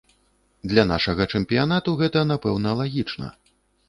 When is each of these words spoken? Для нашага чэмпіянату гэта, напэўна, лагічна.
Для 0.69 0.85
нашага 0.91 1.27
чэмпіянату 1.35 1.93
гэта, 1.99 2.23
напэўна, 2.31 2.73
лагічна. 2.81 3.29